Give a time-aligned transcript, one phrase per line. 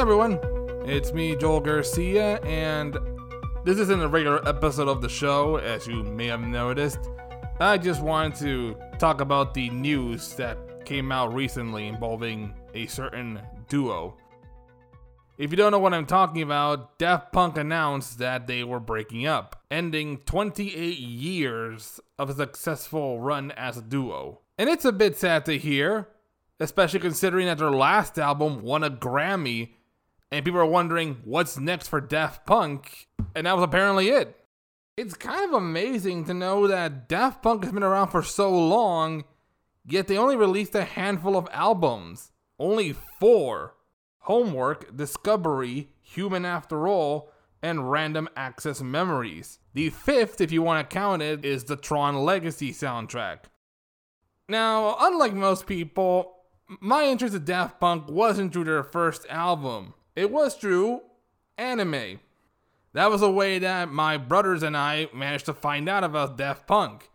[0.00, 0.40] everyone,
[0.86, 2.96] it's me, Joel Garcia, and
[3.66, 7.10] this isn't a regular episode of the show, as you may have noticed.
[7.60, 13.42] I just wanted to talk about the news that came out recently involving a certain
[13.68, 14.16] duo.
[15.36, 19.26] If you don't know what I'm talking about, Daft Punk announced that they were breaking
[19.26, 24.40] up, ending 28 years of a successful run as a duo.
[24.56, 26.08] And it's a bit sad to hear,
[26.58, 29.74] especially considering that their last album won a Grammy,
[30.30, 34.36] and people are wondering what's next for Daft Punk, and that was apparently it.
[34.96, 39.24] It's kind of amazing to know that Daft Punk has been around for so long,
[39.84, 42.32] yet they only released a handful of albums.
[42.58, 43.74] Only four
[44.24, 49.58] Homework, Discovery, Human After All, and Random Access Memories.
[49.72, 53.44] The fifth, if you want to count it, is the Tron Legacy soundtrack.
[54.48, 56.36] Now, unlike most people,
[56.80, 59.94] my interest in Daft Punk wasn't through their first album.
[60.16, 61.02] It was through
[61.56, 62.20] anime.
[62.92, 66.66] That was a way that my brothers and I managed to find out about Daft
[66.66, 67.10] Punk.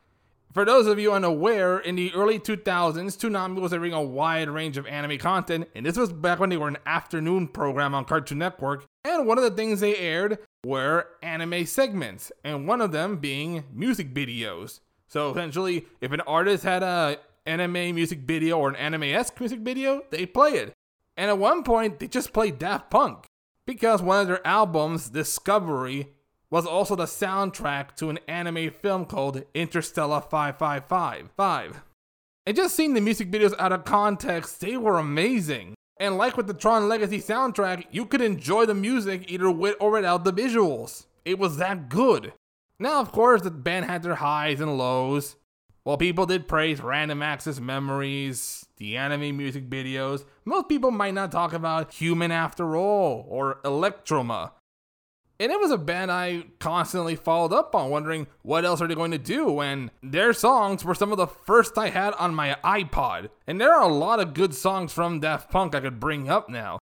[0.54, 4.78] For those of you unaware, in the early 2000s, Toonami was airing a wide range
[4.78, 8.38] of anime content, and this was back when they were an afternoon program on Cartoon
[8.38, 8.86] Network.
[9.04, 13.66] And one of the things they aired were anime segments, and one of them being
[13.74, 14.80] music videos.
[15.10, 20.04] So essentially, if an artist had a anime music video or an anime-esque music video,
[20.10, 20.74] they play it.
[21.18, 23.26] And at one point, they just played Daft Punk
[23.66, 26.10] because one of their albums, Discovery,
[26.50, 31.82] was also the soundtrack to an anime film called Interstellar 5555.
[32.46, 35.74] And just seeing the music videos out of context, they were amazing.
[35.98, 39.92] And like with the Tron Legacy soundtrack, you could enjoy the music either with or
[39.92, 41.06] without the visuals.
[41.24, 42.34] It was that good.
[42.78, 45.38] Now, of course, the band had their highs and lows.
[45.86, 51.32] While people did praise Random Access Memories, the anime music videos, most people might not
[51.32, 54.54] talk about Human After All or Electroma.
[55.40, 58.96] And it was a band I constantly followed up on, wondering what else are they
[58.96, 59.60] going to do.
[59.60, 63.30] And their songs were some of the first I had on my iPod.
[63.46, 66.50] And there are a lot of good songs from Daft Punk I could bring up
[66.50, 66.80] now.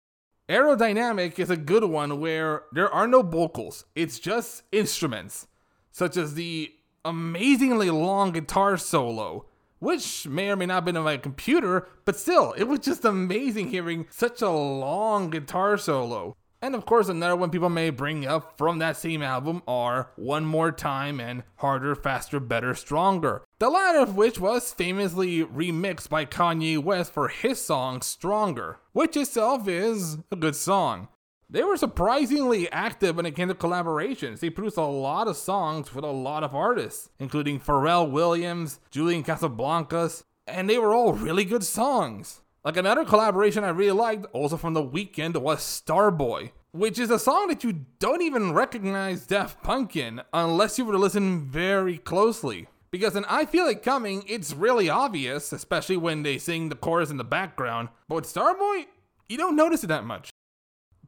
[0.48, 5.46] Aerodynamic is a good one where there are no vocals, it's just instruments,
[5.90, 6.72] such as the
[7.04, 9.46] amazingly long guitar solo,
[9.78, 13.04] which may or may not have been on my computer, but still, it was just
[13.04, 16.36] amazing hearing such a long guitar solo.
[16.62, 20.46] And of course, another one people may bring up from that same album are One
[20.46, 23.44] More Time and Harder, Faster, Better, Stronger.
[23.58, 29.14] The latter of which was famously remixed by Kanye West for his song Stronger, which
[29.14, 31.08] itself is a good song.
[31.50, 34.40] They were surprisingly active when it came to collaborations.
[34.40, 39.22] They produced a lot of songs with a lot of artists, including Pharrell Williams, Julian
[39.22, 42.40] Casablancas, and they were all really good songs.
[42.64, 47.18] Like another collaboration I really liked, also from the Weeknd, was Starboy, which is a
[47.18, 51.98] song that you don't even recognize Daft Punk in unless you were to listen very
[51.98, 52.68] closely.
[52.90, 57.10] Because in I Feel It Coming, it's really obvious, especially when they sing the chorus
[57.10, 57.90] in the background.
[58.08, 58.86] But with Starboy,
[59.28, 60.30] you don't notice it that much.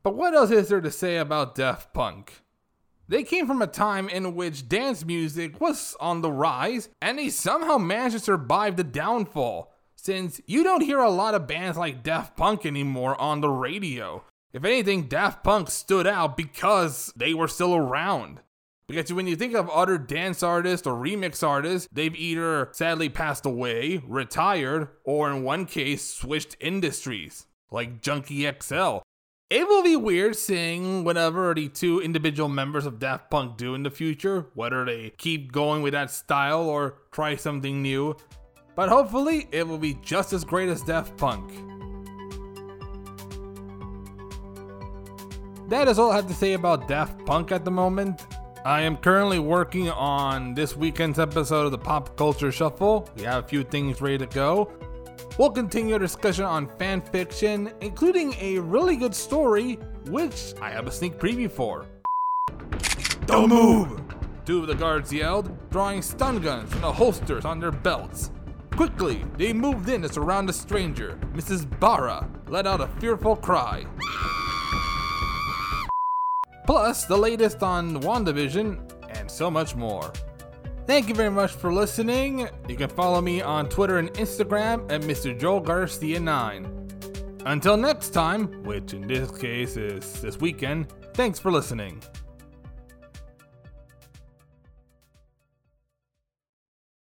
[0.03, 2.43] But what else is there to say about Daft Punk?
[3.09, 7.29] They came from a time in which dance music was on the rise, and they
[7.29, 12.03] somehow managed to survive the downfall since you don't hear a lot of bands like
[12.03, 14.25] Daft Punk anymore on the radio.
[14.53, 18.41] If anything, Daft Punk stood out because they were still around.
[18.89, 23.45] Because when you think of other dance artists or remix artists, they've either sadly passed
[23.45, 28.99] away, retired, or in one case, switched industries, like Junkie XL.
[29.49, 33.84] It will be weird seeing whatever the two individual members of Daft Punk do in
[33.84, 38.17] the future, whether they keep going with that style or try something new
[38.77, 41.51] but hopefully it will be just as great as Daft Punk.
[45.69, 48.27] That is all I have to say about Daft Punk at the moment.
[48.65, 53.09] I am currently working on this weekend's episode of the Pop Culture Shuffle.
[53.17, 54.71] We have a few things ready to go.
[55.39, 59.75] We'll continue our discussion on fan fiction, including a really good story,
[60.06, 61.87] which I have a sneak preview for.
[63.27, 64.00] Don't move!
[64.47, 68.31] Two of the guards yelled, drawing stun guns from the holsters on their belts.
[68.71, 71.19] Quickly, they moved in to surround the stranger.
[71.35, 71.69] Mrs.
[71.81, 73.85] Barra let out a fearful cry.
[76.65, 78.81] Plus, the latest on WandaVision,
[79.11, 80.12] and so much more.
[80.87, 82.49] Thank you very much for listening.
[82.69, 85.37] You can follow me on Twitter and Instagram at Mr.
[85.37, 86.88] Joel Garcia 9.
[87.44, 92.00] Until next time, which in this case is this weekend, thanks for listening.